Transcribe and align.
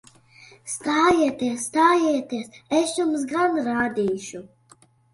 Stājieties! 0.75 1.67
Stājieties! 1.69 2.59
Es 2.81 2.97
jums 3.03 3.31
gan 3.37 3.65
rādīšu! 3.71 4.47